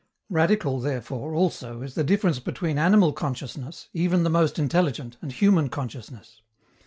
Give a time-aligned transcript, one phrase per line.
[0.31, 5.69] Radical therefore, also, is the difference between animal consciousness, even the most intelligent, and human
[5.69, 6.41] consciousness.